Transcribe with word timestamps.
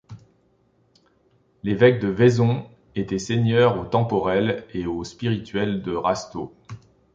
L'évêque 1.61 1.99
de 1.99 2.07
Vaison 2.07 2.67
était 2.95 3.19
seigneur 3.19 3.77
au 3.79 3.85
temporel 3.85 4.65
et 4.73 4.87
au 4.87 5.03
spirituel 5.03 5.83
de 5.83 5.91
Rasteau. 5.91 6.55